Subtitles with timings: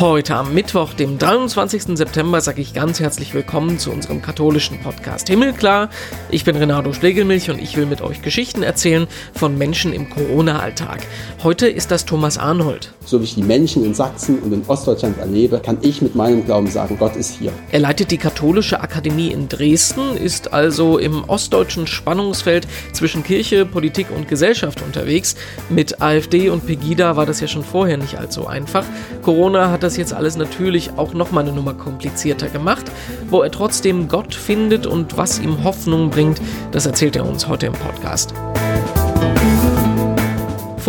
[0.00, 1.98] Heute am Mittwoch, dem 23.
[1.98, 5.90] September, sage ich ganz herzlich willkommen zu unserem katholischen Podcast Himmelklar.
[6.30, 11.00] Ich bin Renato Schlegelmilch und ich will mit euch Geschichten erzählen von Menschen im Corona-Alltag.
[11.42, 12.94] Heute ist das Thomas Arnold.
[13.04, 16.46] So wie ich die Menschen in Sachsen und in Ostdeutschland erlebe, kann ich mit meinem
[16.46, 17.52] Glauben sagen, Gott ist hier.
[17.70, 24.06] Er leitet die Katholische Akademie in Dresden, ist also im ostdeutschen Spannungsfeld zwischen Kirche, Politik
[24.16, 25.36] und Gesellschaft unterwegs.
[25.68, 28.86] Mit AfD und Pegida war das ja schon vorher nicht allzu einfach.
[29.20, 32.84] Corona hat das das jetzt alles natürlich auch nochmal eine Nummer komplizierter gemacht.
[33.28, 36.40] Wo er trotzdem Gott findet und was ihm Hoffnung bringt,
[36.70, 38.32] das erzählt er uns heute im Podcast.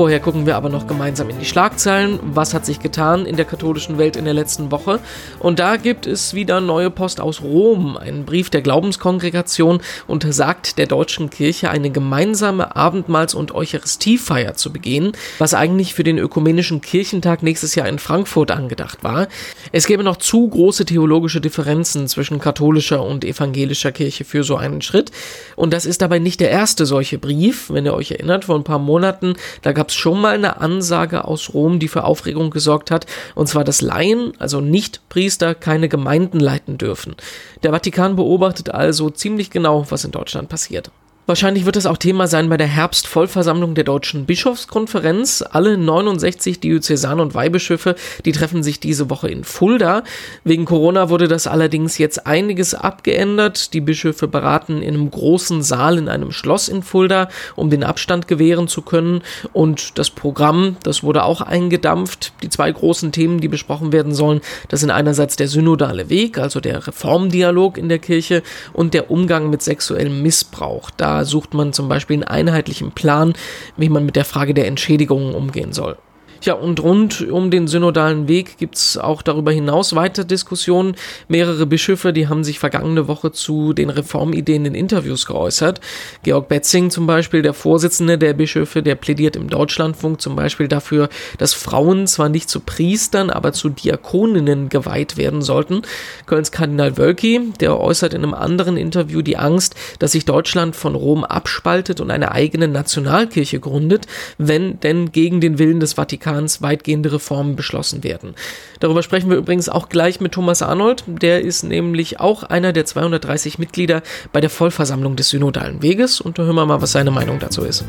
[0.01, 2.17] Vorher gucken wir aber noch gemeinsam in die Schlagzeilen.
[2.23, 4.99] Was hat sich getan in der katholischen Welt in der letzten Woche?
[5.37, 7.97] Und da gibt es wieder neue Post aus Rom.
[7.97, 15.11] Ein Brief der Glaubenskongregation untersagt der deutschen Kirche eine gemeinsame Abendmahls- und Eucharistiefeier zu begehen,
[15.37, 19.27] was eigentlich für den ökumenischen Kirchentag nächstes Jahr in Frankfurt angedacht war.
[19.71, 24.81] Es gäbe noch zu große theologische Differenzen zwischen katholischer und evangelischer Kirche für so einen
[24.81, 25.11] Schritt.
[25.55, 27.69] Und das ist dabei nicht der erste solche Brief.
[27.69, 31.25] Wenn ihr euch erinnert, vor ein paar Monaten, da gab es schon mal eine Ansage
[31.25, 35.89] aus Rom, die für Aufregung gesorgt hat, und zwar, dass Laien, also nicht Priester, keine
[35.89, 37.15] Gemeinden leiten dürfen.
[37.63, 40.91] Der Vatikan beobachtet also ziemlich genau, was in Deutschland passiert.
[41.27, 45.43] Wahrscheinlich wird es auch Thema sein bei der Herbstvollversammlung der Deutschen Bischofskonferenz.
[45.43, 50.03] Alle 69 Diözesan- und Weihbischöfe, die treffen sich diese Woche in Fulda.
[50.43, 53.73] Wegen Corona wurde das allerdings jetzt einiges abgeändert.
[53.75, 58.27] Die Bischöfe beraten in einem großen Saal in einem Schloss in Fulda, um den Abstand
[58.27, 59.21] gewähren zu können.
[59.53, 62.33] Und das Programm, das wurde auch eingedampft.
[62.41, 66.59] Die zwei großen Themen, die besprochen werden sollen, das sind einerseits der synodale Weg, also
[66.59, 68.41] der Reformdialog in der Kirche
[68.73, 70.89] und der Umgang mit sexuellem Missbrauch.
[70.97, 73.33] Da sucht man zum Beispiel einen einheitlichen Plan,
[73.77, 75.97] wie man mit der Frage der Entschädigungen umgehen soll.
[76.43, 80.95] Ja, und rund um den synodalen Weg gibt's auch darüber hinaus weiter Diskussionen.
[81.27, 85.81] Mehrere Bischöfe, die haben sich vergangene Woche zu den Reformideen in Interviews geäußert.
[86.23, 91.09] Georg Betzing zum Beispiel, der Vorsitzende der Bischöfe, der plädiert im Deutschlandfunk zum Beispiel dafür,
[91.37, 95.83] dass Frauen zwar nicht zu Priestern, aber zu Diakoninnen geweiht werden sollten.
[96.25, 100.95] Kölns Kardinal Wölki, der äußert in einem anderen Interview die Angst, dass sich Deutschland von
[100.95, 104.07] Rom abspaltet und eine eigene Nationalkirche gründet,
[104.39, 108.35] wenn denn gegen den Willen des Vatikans Vatikans weitgehende Reformen beschlossen werden.
[108.79, 111.03] Darüber sprechen wir übrigens auch gleich mit Thomas Arnold.
[111.07, 116.21] Der ist nämlich auch einer der 230 Mitglieder bei der Vollversammlung des Synodalen Weges.
[116.21, 117.83] Und da hören wir mal, was seine Meinung dazu ist.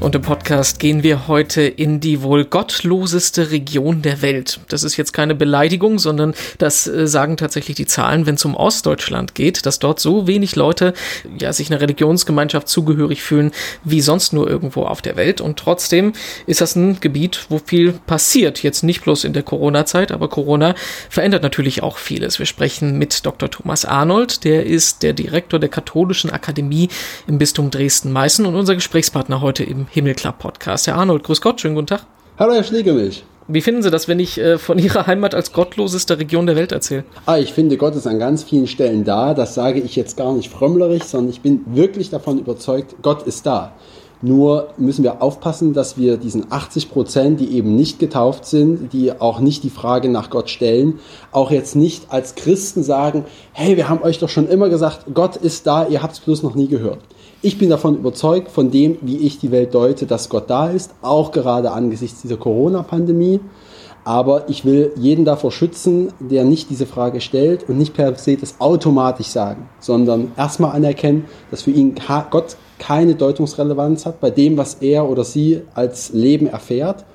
[0.00, 4.58] Und im Podcast gehen wir heute in die wohl gottloseste Region der Welt.
[4.68, 8.56] Das ist jetzt keine Beleidigung, sondern das äh, sagen tatsächlich die Zahlen, wenn es um
[8.56, 10.94] Ostdeutschland geht, dass dort so wenig Leute
[11.38, 13.52] ja sich einer Religionsgemeinschaft zugehörig fühlen
[13.84, 15.42] wie sonst nur irgendwo auf der Welt.
[15.42, 16.14] Und trotzdem
[16.46, 18.62] ist das ein Gebiet, wo viel passiert.
[18.62, 20.74] Jetzt nicht bloß in der Corona-Zeit, aber Corona
[21.10, 22.38] verändert natürlich auch vieles.
[22.38, 23.50] Wir sprechen mit Dr.
[23.50, 26.88] Thomas Arnold, der ist der Direktor der Katholischen Akademie
[27.26, 30.86] im Bistum Dresden-Meißen und unser Gesprächspartner heute im Himmelklapp-Podcast.
[30.86, 32.06] Herr Arnold, grüß Gott, schönen guten Tag.
[32.38, 33.24] Hallo, Herr Schlegelmilch.
[33.48, 36.70] Wie finden Sie das, wenn ich äh, von Ihrer Heimat als gottloseste Region der Welt
[36.70, 37.04] erzähle?
[37.26, 39.34] Ah, ich finde, Gott ist an ganz vielen Stellen da.
[39.34, 43.46] Das sage ich jetzt gar nicht frömmlerisch, sondern ich bin wirklich davon überzeugt, Gott ist
[43.46, 43.72] da.
[44.22, 49.18] Nur müssen wir aufpassen, dass wir diesen 80 Prozent, die eben nicht getauft sind, die
[49.18, 51.00] auch nicht die Frage nach Gott stellen,
[51.32, 55.36] auch jetzt nicht als Christen sagen, hey, wir haben euch doch schon immer gesagt, Gott
[55.36, 57.00] ist da, ihr habt es bloß noch nie gehört.
[57.42, 60.92] Ich bin davon überzeugt, von dem, wie ich die Welt deute, dass Gott da ist,
[61.00, 63.40] auch gerade angesichts dieser Corona-Pandemie.
[64.04, 68.36] Aber ich will jeden davor schützen, der nicht diese Frage stellt und nicht per se
[68.36, 71.94] das automatisch sagen, sondern erstmal anerkennen, dass für ihn
[72.30, 77.06] Gott keine Deutungsrelevanz hat bei dem, was er oder sie als Leben erfährt.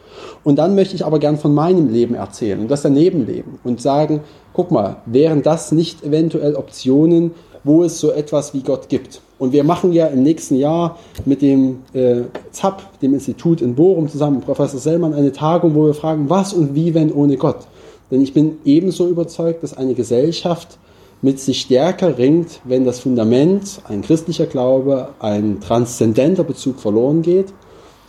[0.43, 4.21] Und dann möchte ich aber gern von meinem Leben erzählen und das Danebenleben und sagen,
[4.53, 9.21] guck mal, wären das nicht eventuell Optionen, wo es so etwas wie Gott gibt?
[9.37, 12.21] Und wir machen ja im nächsten Jahr mit dem äh,
[12.51, 16.53] ZAP, dem Institut in Bochum, zusammen mit Professor Sellmann eine Tagung, wo wir fragen, was
[16.53, 17.67] und wie, wenn ohne Gott?
[18.11, 20.77] Denn ich bin ebenso überzeugt, dass eine Gesellschaft
[21.21, 27.47] mit sich stärker ringt, wenn das Fundament, ein christlicher Glaube, ein transzendenter Bezug verloren geht.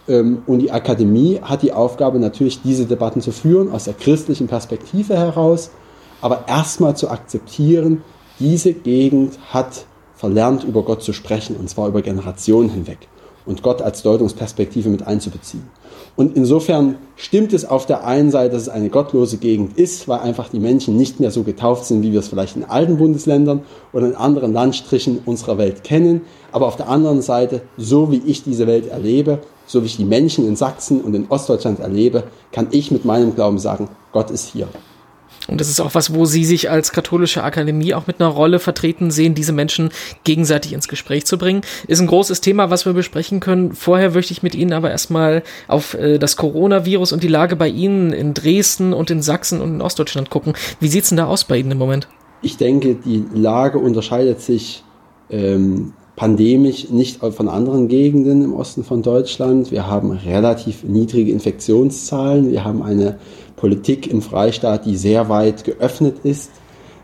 [0.08, 4.46] Ähm, und die Akademie hat die Aufgabe, natürlich diese Debatten zu führen, aus der christlichen
[4.46, 5.70] Perspektive heraus,
[6.20, 8.02] aber erstmal zu akzeptieren,
[8.38, 9.86] diese Gegend hat
[10.16, 13.08] verlernt, über Gott zu sprechen, und zwar über Generationen hinweg.
[13.46, 15.62] und Gott als Deutungsperspektive mit einzubeziehen.
[16.16, 20.20] Und insofern stimmt es auf der einen Seite, dass es eine gottlose Gegend ist, weil
[20.20, 23.62] einfach die Menschen nicht mehr so getauft sind, wie wir es vielleicht in alten Bundesländern
[23.92, 26.22] oder in anderen Landstrichen unserer Welt kennen.
[26.52, 30.04] Aber auf der anderen Seite, so wie ich diese Welt erlebe, so wie ich die
[30.04, 34.46] Menschen in Sachsen und in Ostdeutschland erlebe, kann ich mit meinem Glauben sagen, Gott ist
[34.46, 34.68] hier.
[35.48, 38.58] Und das ist auch was, wo Sie sich als katholische Akademie auch mit einer Rolle
[38.58, 39.90] vertreten sehen, diese Menschen
[40.24, 41.62] gegenseitig ins Gespräch zu bringen.
[41.86, 43.72] Ist ein großes Thema, was wir besprechen können.
[43.72, 47.68] Vorher möchte ich mit Ihnen aber erstmal auf äh, das Coronavirus und die Lage bei
[47.68, 50.54] Ihnen in Dresden und in Sachsen und in Ostdeutschland gucken.
[50.80, 52.08] Wie sieht's denn da aus bei Ihnen im Moment?
[52.42, 54.84] Ich denke, die Lage unterscheidet sich
[55.30, 59.70] ähm, pandemisch nicht von anderen Gegenden im Osten von Deutschland.
[59.70, 62.50] Wir haben relativ niedrige Infektionszahlen.
[62.50, 63.18] Wir haben eine
[63.56, 66.50] Politik im Freistaat, die sehr weit geöffnet ist.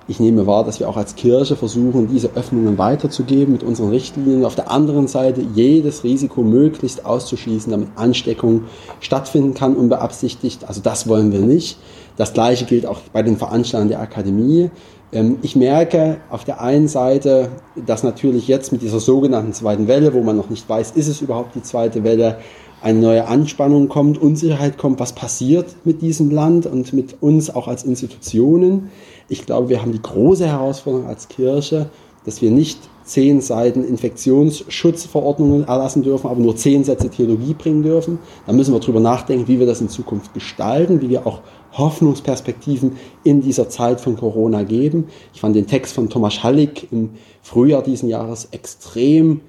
[0.08, 4.44] Ich nehme wahr, dass wir auch als Kirche versuchen, diese Öffnungen weiterzugeben mit unseren Richtlinien.
[4.44, 8.64] Auf der anderen Seite jedes Risiko möglichst auszuschließen, damit Ansteckung
[9.00, 10.64] stattfinden kann, unbeabsichtigt.
[10.66, 11.78] Also das wollen wir nicht.
[12.16, 14.70] Das Gleiche gilt auch bei den Veranstaltern der Akademie.
[15.12, 17.50] Ähm, ich merke auf der einen Seite,
[17.87, 21.20] dass natürlich jetzt mit dieser sogenannten zweiten Welle, wo man noch nicht weiß, ist es
[21.20, 22.38] überhaupt die zweite Welle,
[22.82, 27.69] eine neue Anspannung kommt, Unsicherheit kommt, was passiert mit diesem Land und mit uns auch
[27.69, 28.90] als Institutionen.
[29.29, 31.90] Ich glaube, wir haben die große Herausforderung als Kirche,
[32.25, 38.19] dass wir nicht zehn Seiten Infektionsschutzverordnungen erlassen dürfen, aber nur zehn Sätze Theologie bringen dürfen.
[38.46, 41.40] Da müssen wir drüber nachdenken, wie wir das in Zukunft gestalten, wie wir auch
[41.73, 45.08] Hoffnungsperspektiven in dieser Zeit von Corona geben.
[45.34, 47.11] Ich fand den Text von Thomas Hallig im
[47.43, 49.40] Frühjahr diesen Jahres extrem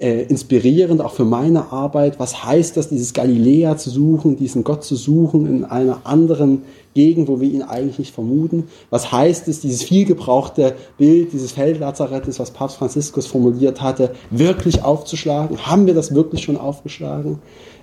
[0.00, 2.20] äh, inspirierend, auch für meine Arbeit.
[2.20, 6.62] Was heißt das, dieses Galiläa zu suchen, diesen Gott zu suchen in einer anderen
[6.94, 8.64] Gegend, wo wir ihn eigentlich nicht vermuten?
[8.90, 15.58] Was heißt es, dieses vielgebrauchte Bild dieses Feldlazarettes, was Papst Franziskus formuliert hatte, wirklich aufzuschlagen?
[15.66, 17.40] Haben wir das wirklich schon aufgeschlagen?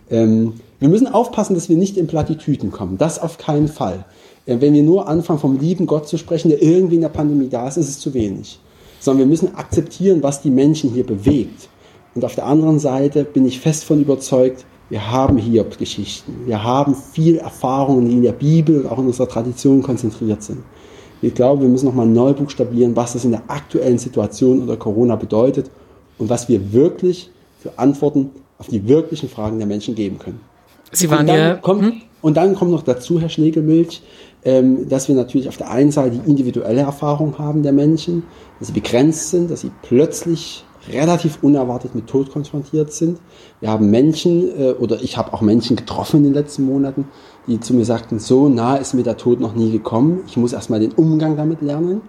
[0.09, 2.97] Ähm, wir müssen aufpassen, dass wir nicht in Plattitüden kommen.
[2.97, 4.05] Das auf keinen Fall.
[4.45, 7.49] Äh, wenn wir nur anfangen, vom lieben Gott zu sprechen, der irgendwie in der Pandemie
[7.49, 8.59] da ist, ist es zu wenig.
[8.99, 11.67] Sondern wir müssen akzeptieren, was die Menschen hier bewegt.
[12.15, 16.33] Und auf der anderen Seite bin ich fest von überzeugt, wir haben hier Geschichten.
[16.45, 20.59] Wir haben viel Erfahrungen, die in der Bibel und auch in unserer Tradition konzentriert sind.
[21.21, 25.15] Ich glaube, wir müssen nochmal neu buchstabieren, was das in der aktuellen Situation unter Corona
[25.15, 25.69] bedeutet
[26.17, 28.29] und was wir wirklich für Antworten
[28.59, 30.39] auf die wirklichen Fragen der Menschen geben können.
[30.91, 31.55] Sie waren ja.
[31.55, 32.01] Kommt, hm?
[32.21, 34.01] Und dann kommt noch dazu, Herr Schnegelmilch,
[34.45, 38.23] ähm, dass wir natürlich auf der einen Seite die individuelle Erfahrung haben der Menschen,
[38.59, 43.19] dass sie begrenzt sind, dass sie plötzlich relativ unerwartet mit Tod konfrontiert sind.
[43.59, 47.07] Wir haben Menschen, äh, oder ich habe auch Menschen getroffen in den letzten Monaten,
[47.47, 50.53] die zu mir sagten, so nah ist mir der Tod noch nie gekommen, ich muss
[50.53, 52.01] erstmal den Umgang damit lernen.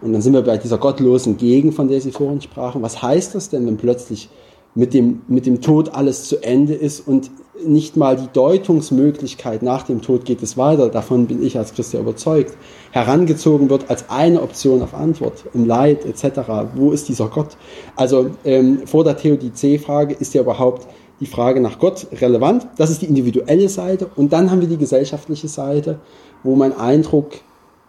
[0.00, 2.82] Und dann sind wir bei dieser gottlosen Gegend, von der Sie vorhin sprachen.
[2.82, 4.28] Was heißt das denn, wenn plötzlich
[4.74, 7.30] mit dem, mit dem Tod alles zu Ende ist und
[7.64, 11.94] nicht mal die Deutungsmöglichkeit nach dem Tod geht es weiter, davon bin ich als Christ
[11.94, 12.56] überzeugt,
[12.90, 16.40] herangezogen wird als eine Option auf Antwort im Leid etc.
[16.74, 17.56] Wo ist dieser Gott?
[17.96, 20.86] Also ähm, vor der Theodizee-Frage ist ja überhaupt
[21.20, 22.66] die Frage nach Gott relevant.
[22.76, 26.00] Das ist die individuelle Seite und dann haben wir die gesellschaftliche Seite,
[26.42, 27.32] wo mein Eindruck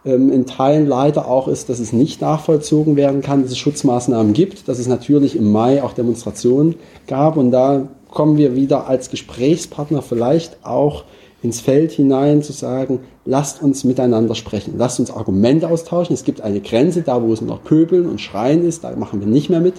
[0.04, 4.32] ähm, in Teilen leider auch ist, dass es nicht nachvollzogen werden kann, dass es Schutzmaßnahmen
[4.32, 6.76] gibt, dass es natürlich im Mai auch Demonstrationen
[7.08, 11.04] gab und da kommen wir wieder als Gesprächspartner vielleicht auch
[11.42, 16.14] ins Feld hinein zu sagen, lasst uns miteinander sprechen, lasst uns Argumente austauschen.
[16.14, 19.26] Es gibt eine Grenze, da wo es noch Pöbeln und Schreien ist, da machen wir
[19.26, 19.74] nicht mehr mit.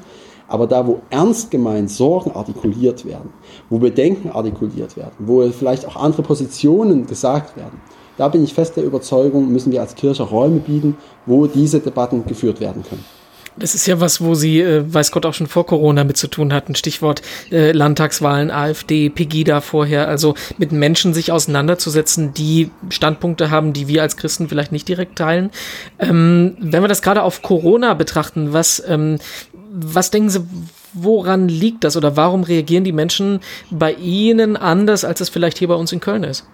[0.47, 3.31] Aber da, wo ernst gemeint Sorgen artikuliert werden,
[3.69, 7.81] wo Bedenken artikuliert werden, wo vielleicht auch andere Positionen gesagt werden,
[8.17, 12.25] da bin ich fest der Überzeugung, müssen wir als Kirche Räume bieten, wo diese Debatten
[12.25, 13.03] geführt werden können.
[13.59, 16.27] Das ist ja was, wo sie, äh, weiß Gott, auch schon vor Corona mit zu
[16.27, 16.75] tun hatten.
[16.75, 17.21] Stichwort
[17.51, 20.07] äh, Landtagswahlen, AfD, Pegida vorher.
[20.07, 25.17] Also mit Menschen sich auseinanderzusetzen, die Standpunkte haben, die wir als Christen vielleicht nicht direkt
[25.17, 25.49] teilen.
[25.99, 29.17] Ähm, wenn wir das gerade auf Corona betrachten, was, ähm,
[29.71, 30.45] was denken Sie,
[30.93, 33.39] woran liegt das oder warum reagieren die Menschen
[33.71, 36.45] bei Ihnen anders, als es vielleicht hier bei uns in Köln ist?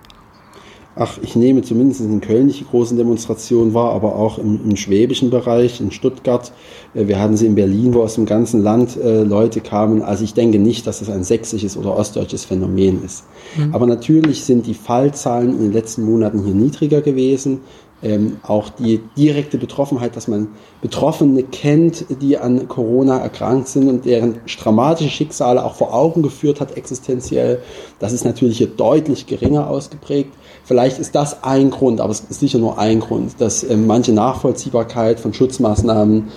[0.95, 4.75] Ach, ich nehme zumindest in Köln nicht die großen Demonstrationen wahr, aber auch im, im
[4.75, 6.51] schwäbischen Bereich, in Stuttgart.
[6.93, 10.01] Äh, wir hatten sie in Berlin, wo aus dem ganzen Land äh, Leute kamen.
[10.01, 13.25] Also ich denke nicht, dass es ein sächsisches oder ostdeutsches Phänomen ist.
[13.57, 13.73] Mhm.
[13.73, 17.61] Aber natürlich sind die Fallzahlen in den letzten Monaten hier niedriger gewesen.
[18.03, 20.49] Ähm, auch die direkte Betroffenheit, dass man
[20.81, 26.59] Betroffene kennt, die an Corona erkrankt sind und deren dramatische Schicksale auch vor Augen geführt
[26.59, 27.59] hat, existenziell,
[27.99, 30.33] das ist natürlich hier deutlich geringer ausgeprägt.
[30.63, 34.13] Vielleicht ist das ein Grund, aber es ist sicher nur ein Grund, dass äh, manche
[34.13, 36.29] Nachvollziehbarkeit von Schutzmaßnahmen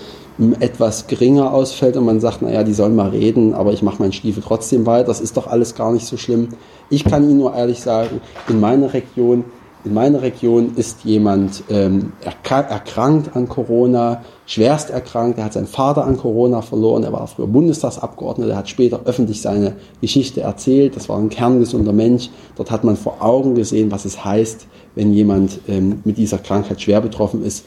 [0.60, 4.12] etwas geringer ausfällt und man sagt, naja, die sollen mal reden, aber ich mache meinen
[4.12, 6.50] Stiefel trotzdem weiter, das ist doch alles gar nicht so schlimm.
[6.90, 9.44] Ich kann Ihnen nur ehrlich sagen, in meiner Region,
[9.84, 16.04] in meiner Region ist jemand ähm, erkrankt an Corona, schwerst erkrankt, er hat seinen Vater
[16.04, 21.08] an Corona verloren, er war früher Bundestagsabgeordneter, er hat später öffentlich seine Geschichte erzählt, das
[21.08, 24.66] war ein kerngesunder Mensch, dort hat man vor Augen gesehen, was es heißt,
[24.96, 27.64] wenn jemand ähm, mit dieser Krankheit schwer betroffen ist.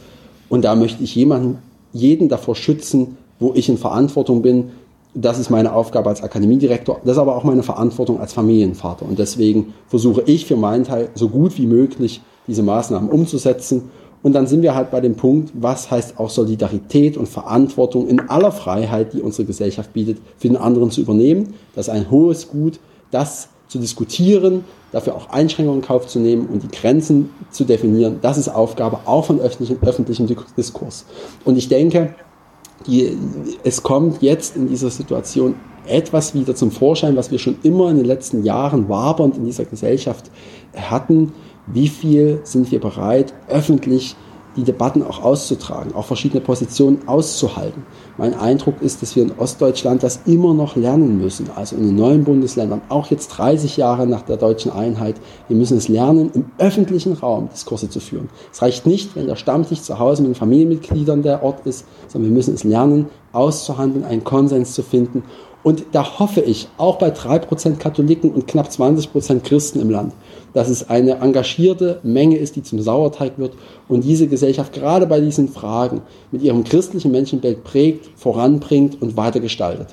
[0.49, 1.59] Und da möchte ich jemanden
[1.93, 4.71] jeden davor schützen, wo ich in Verantwortung bin.
[5.15, 7.01] Das ist meine Aufgabe als Akademiedirektor.
[7.03, 9.05] Das ist aber auch meine Verantwortung als Familienvater.
[9.05, 13.89] Und deswegen versuche ich für meinen Teil so gut wie möglich diese Maßnahmen umzusetzen.
[14.21, 18.29] Und dann sind wir halt bei dem Punkt, was heißt auch Solidarität und Verantwortung in
[18.29, 21.53] aller Freiheit, die unsere Gesellschaft bietet, für den anderen zu übernehmen.
[21.73, 22.79] Das ist ein hohes Gut,
[23.11, 28.17] das zu diskutieren, dafür auch Einschränkungen in Kauf zu nehmen und die Grenzen zu definieren.
[28.21, 31.05] Das ist Aufgabe auch von öffentlichem, öffentlichem Diskurs.
[31.45, 32.15] Und ich denke,
[32.87, 33.17] die,
[33.63, 35.55] es kommt jetzt in dieser Situation
[35.85, 39.65] etwas wieder zum Vorschein, was wir schon immer in den letzten Jahren wabernd in dieser
[39.65, 40.29] Gesellschaft
[40.75, 41.33] hatten.
[41.67, 44.15] Wie viel sind wir bereit, öffentlich
[44.55, 47.83] die Debatten auch auszutragen, auch verschiedene Positionen auszuhalten.
[48.17, 51.95] Mein Eindruck ist, dass wir in Ostdeutschland das immer noch lernen müssen, also in den
[51.95, 55.15] neuen Bundesländern, auch jetzt 30 Jahre nach der deutschen Einheit.
[55.47, 58.29] Wir müssen es lernen, im öffentlichen Raum Diskurse zu führen.
[58.51, 62.31] Es reicht nicht, wenn der Stammtisch zu Hause mit den Familienmitgliedern der Ort ist, sondern
[62.31, 65.23] wir müssen es lernen, auszuhandeln, einen Konsens zu finden.
[65.61, 70.13] Und da hoffe ich, auch bei 3% Katholiken und knapp 20% Christen im Land,
[70.53, 73.53] dass es eine engagierte Menge ist, die zum Sauerteig wird
[73.87, 76.01] und diese Gesellschaft gerade bei diesen Fragen
[76.31, 79.87] mit ihrem christlichen Menschenbild prägt, voranbringt und weitergestaltet.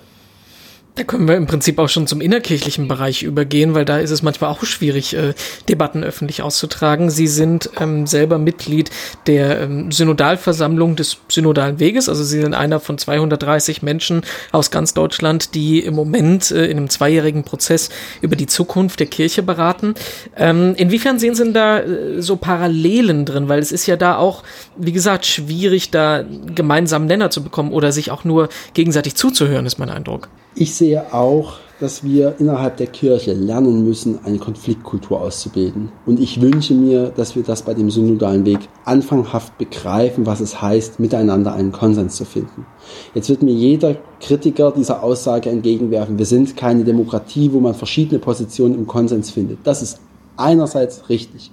[0.96, 4.22] Da können wir im Prinzip auch schon zum innerkirchlichen Bereich übergehen, weil da ist es
[4.22, 5.34] manchmal auch schwierig, äh,
[5.68, 7.10] Debatten öffentlich auszutragen.
[7.10, 8.90] Sie sind ähm, selber Mitglied
[9.26, 12.08] der ähm, Synodalversammlung des Synodalen Weges.
[12.08, 14.22] Also Sie sind einer von 230 Menschen
[14.52, 17.90] aus ganz Deutschland, die im Moment äh, in einem zweijährigen Prozess
[18.22, 19.96] über die Zukunft der Kirche beraten.
[20.34, 23.50] Ähm, inwiefern sehen Sie denn da äh, so Parallelen drin?
[23.50, 24.44] Weil es ist ja da auch,
[24.78, 26.24] wie gesagt, schwierig, da
[26.54, 30.30] gemeinsamen Nenner zu bekommen oder sich auch nur gegenseitig zuzuhören, ist mein Eindruck.
[30.58, 35.92] Ich sehe auch, dass wir innerhalb der Kirche lernen müssen, eine Konfliktkultur auszubilden.
[36.06, 40.62] Und ich wünsche mir, dass wir das bei dem synodalen Weg anfanghaft begreifen, was es
[40.62, 42.64] heißt, miteinander einen Konsens zu finden.
[43.14, 48.18] Jetzt wird mir jeder Kritiker dieser Aussage entgegenwerfen, wir sind keine Demokratie, wo man verschiedene
[48.18, 49.58] Positionen im Konsens findet.
[49.64, 50.00] Das ist
[50.38, 51.50] einerseits richtig.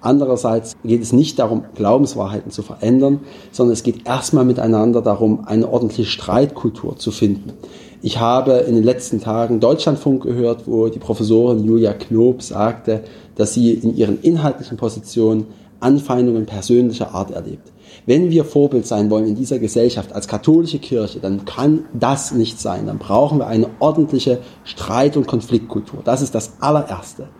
[0.00, 3.20] Andererseits geht es nicht darum, Glaubenswahrheiten zu verändern,
[3.50, 7.54] sondern es geht erstmal miteinander darum, eine ordentliche Streitkultur zu finden.
[8.06, 13.02] Ich habe in den letzten Tagen Deutschlandfunk gehört, wo die Professorin Julia Knob sagte,
[13.34, 15.46] dass sie in ihren inhaltlichen Positionen
[15.80, 17.72] Anfeindungen persönlicher Art erlebt.
[18.04, 22.60] Wenn wir Vorbild sein wollen in dieser Gesellschaft als katholische Kirche, dann kann das nicht
[22.60, 22.86] sein.
[22.86, 26.00] Dann brauchen wir eine ordentliche Streit- und Konfliktkultur.
[26.04, 27.30] Das ist das allererste.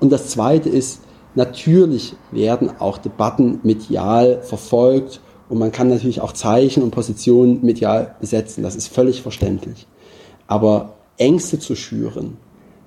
[0.00, 1.02] Und das zweite ist,
[1.34, 8.16] natürlich werden auch Debatten medial verfolgt und man kann natürlich auch Zeichen und Positionen medial
[8.22, 8.62] besetzen.
[8.62, 9.86] Das ist völlig verständlich.
[10.46, 12.36] Aber Ängste zu schüren,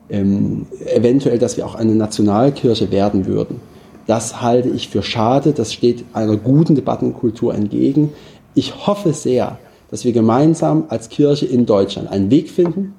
[0.10, 3.60] ähm, eventuell, dass wir auch eine Nationalkirche werden würden,
[4.08, 5.52] das halte ich für schade.
[5.52, 8.14] Das steht einer guten Debattenkultur entgegen.
[8.56, 9.60] Ich hoffe sehr,
[9.92, 12.96] dass wir gemeinsam als Kirche in Deutschland einen Weg finden,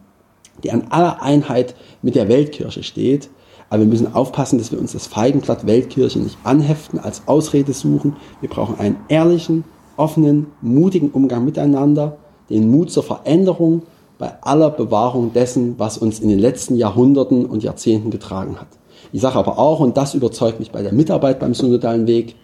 [0.62, 3.30] der an aller Einheit mit der Weltkirche steht.
[3.70, 8.16] Aber wir müssen aufpassen, dass wir uns das Feigenblatt Weltkirche nicht anheften, als Ausrede suchen.
[8.40, 9.64] Wir brauchen einen ehrlichen,
[9.96, 12.18] offenen, mutigen Umgang miteinander,
[12.50, 13.82] den Mut zur Veränderung
[14.18, 18.68] bei aller Bewahrung dessen, was uns in den letzten Jahrhunderten und Jahrzehnten getragen hat.
[19.12, 22.34] Ich sage aber auch, und das überzeugt mich bei der Mitarbeit beim synodalen Weg,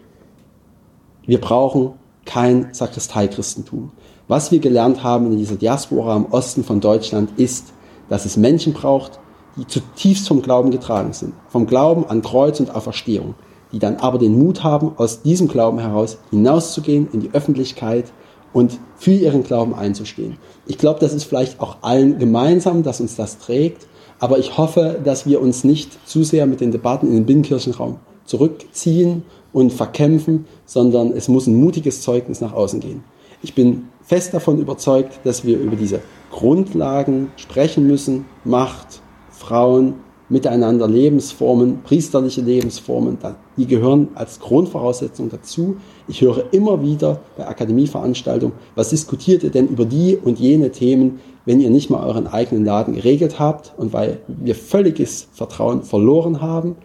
[1.25, 1.93] wir brauchen
[2.25, 3.91] kein Sakristeichristentum.
[4.27, 7.73] Was wir gelernt haben in dieser Diaspora im Osten von Deutschland ist,
[8.09, 9.19] dass es Menschen braucht,
[9.57, 11.33] die zutiefst vom Glauben getragen sind.
[11.49, 13.35] Vom Glauben an Kreuz und Auferstehung.
[13.71, 18.11] Die dann aber den Mut haben, aus diesem Glauben heraus hinauszugehen in die Öffentlichkeit
[18.55, 20.37] und für ihren Glauben einzustehen.
[20.65, 23.85] Ich glaube, das ist vielleicht auch allen gemeinsam, dass uns das trägt,
[24.17, 27.99] aber ich hoffe, dass wir uns nicht zu sehr mit den Debatten in den Binnenkirchenraum
[28.23, 33.03] zurückziehen und verkämpfen, sondern es muss ein mutiges Zeugnis nach außen gehen.
[33.43, 35.99] Ich bin fest davon überzeugt, dass wir über diese
[36.31, 39.95] Grundlagen sprechen müssen, Macht, Frauen,
[40.29, 43.17] miteinander Lebensformen, priesterliche Lebensformen,
[43.57, 45.77] die gehören als Grundvoraussetzung dazu.
[46.07, 51.19] Ich höre immer wieder bei Akademieveranstaltungen, was diskutiert ihr denn über die und jene Themen,
[51.45, 56.41] wenn ihr nicht mal euren eigenen Laden geregelt habt und weil wir völliges Vertrauen verloren
[56.41, 56.75] haben.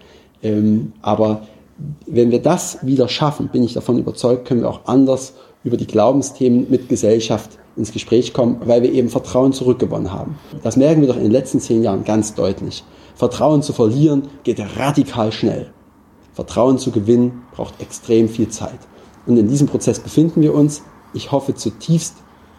[0.42, 1.42] Ähm, aber
[2.06, 5.34] wenn wir das wieder schaffen, bin ich davon überzeugt, können wir auch anders
[5.64, 10.38] über die Glaubensthemen mit Gesellschaft ins Gespräch kommen, weil wir eben Vertrauen zurückgewonnen haben.
[10.62, 12.84] Das merken wir doch in den letzten zehn Jahren ganz deutlich.
[13.14, 15.70] Vertrauen zu verlieren geht radikal schnell.
[16.34, 18.78] Vertrauen zu gewinnen braucht extrem viel Zeit.
[19.26, 20.82] Und in diesem Prozess befinden wir uns.
[21.12, 22.14] Ich hoffe zutiefst,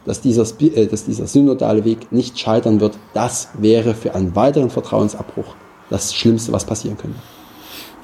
[0.05, 2.97] dass dieser, äh, dass dieser synodale Weg nicht scheitern wird.
[3.13, 5.55] Das wäre für einen weiteren Vertrauensabbruch
[5.89, 7.19] das Schlimmste, was passieren könnte.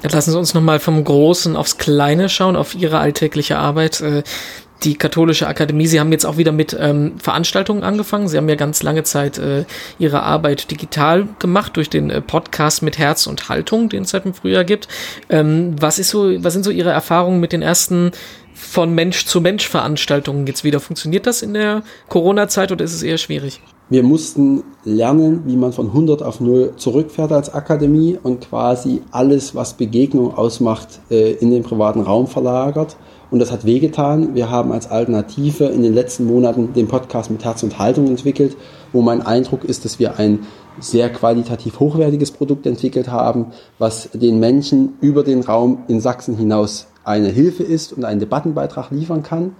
[0.03, 4.01] Jetzt lassen Sie uns nochmal vom Großen aufs Kleine schauen, auf Ihre alltägliche Arbeit.
[4.83, 8.27] Die katholische Akademie, Sie haben jetzt auch wieder mit ähm, Veranstaltungen angefangen.
[8.27, 9.65] Sie haben ja ganz lange Zeit äh,
[9.97, 14.25] Ihre Arbeit digital gemacht durch den äh, Podcast mit Herz und Haltung, den es seit
[14.25, 14.87] dem Frühjahr gibt.
[15.29, 18.11] Ähm, was ist so, was sind so Ihre Erfahrungen mit den ersten
[18.53, 20.79] von Mensch zu Mensch Veranstaltungen jetzt wieder?
[20.79, 23.61] Funktioniert das in der Corona-Zeit oder ist es eher schwierig?
[23.89, 29.55] Wir mussten lernen, wie man von 100 auf 0 zurückfährt als Akademie und quasi alles,
[29.55, 32.95] was Begegnung ausmacht, äh, in den privaten Raum verlagert
[33.29, 34.35] und das hat wehgetan.
[34.35, 38.55] Wir haben als Alternative in den letzten Monaten den Podcast mit Herz und Haltung entwickelt,
[38.93, 40.39] wo mein Eindruck ist, dass wir ein
[40.79, 43.47] sehr qualitativ hochwertiges Produkt entwickelt haben,
[43.79, 48.91] was den Menschen über den Raum in Sachsen hinaus eine Hilfe ist und einen Debattenbeitrag
[48.91, 49.55] liefern kann.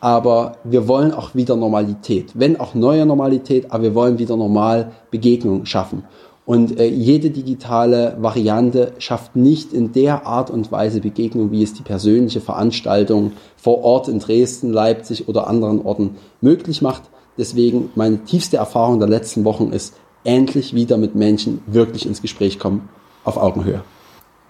[0.00, 4.92] Aber wir wollen auch wieder Normalität, wenn auch neue Normalität, aber wir wollen wieder normal
[5.10, 6.04] Begegnungen schaffen.
[6.50, 11.74] Und äh, jede digitale Variante schafft nicht in der Art und Weise Begegnung, wie es
[11.74, 17.02] die persönliche Veranstaltung vor Ort in Dresden, Leipzig oder anderen Orten möglich macht.
[17.38, 22.58] Deswegen meine tiefste Erfahrung der letzten Wochen ist, endlich wieder mit Menschen wirklich ins Gespräch
[22.58, 22.88] kommen,
[23.22, 23.84] auf Augenhöhe.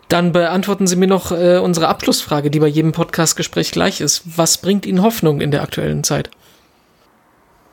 [0.09, 4.23] Dann beantworten Sie mir noch äh, unsere Abschlussfrage, die bei jedem Podcastgespräch gleich ist.
[4.38, 6.30] Was bringt Ihnen Hoffnung in der aktuellen Zeit?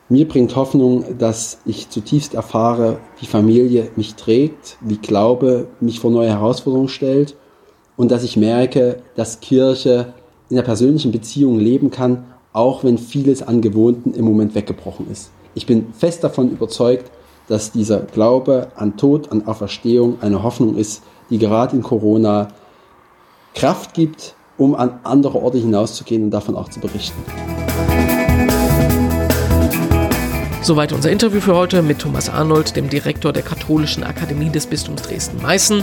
[0.09, 6.11] Mir bringt Hoffnung, dass ich zutiefst erfahre, wie Familie mich trägt, wie Glaube mich vor
[6.11, 7.35] neue Herausforderungen stellt
[7.97, 10.13] und dass ich merke, dass Kirche
[10.49, 12.23] in der persönlichen Beziehung leben kann,
[12.53, 15.31] auch wenn vieles an Gewohnten im Moment weggebrochen ist.
[15.55, 17.11] Ich bin fest davon überzeugt,
[17.49, 22.47] dass dieser Glaube an Tod, an Auferstehung eine Hoffnung ist, die gerade in Corona
[23.53, 27.21] Kraft gibt, um an andere Orte hinauszugehen und davon auch zu berichten.
[30.67, 35.01] Soweit unser Interview für heute mit Thomas Arnold, dem Direktor der Katholischen Akademie des Bistums
[35.03, 35.81] Dresden-Meißen.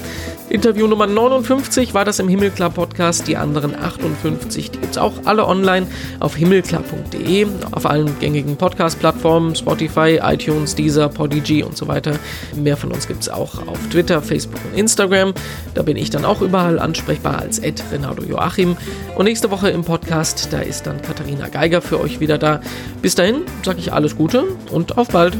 [0.50, 3.26] Interview Nummer 59 war das im Himmelklar Podcast.
[3.26, 5.86] Die anderen 58, die gibt es auch alle online
[6.20, 12.18] auf himmelklar.de, auf allen gängigen Podcast-Plattformen, Spotify, iTunes, Deezer, Podigy und so weiter.
[12.54, 15.32] Mehr von uns gibt es auch auf Twitter, Facebook und Instagram.
[15.72, 18.76] Da bin ich dann auch überall ansprechbar als Ed Renato Joachim.
[19.16, 22.60] Und nächste Woche im Podcast, da ist dann Katharina Geiger für euch wieder da.
[23.00, 25.34] Bis dahin sage ich alles Gute und auf bald.